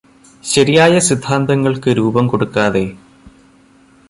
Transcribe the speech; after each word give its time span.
ശരിയായ 0.43 0.93
സിദ്ധാന്തങ്ങൾക്ക് 0.99 1.89
രൂപംകൊടുക്കാതെ. 1.89 2.85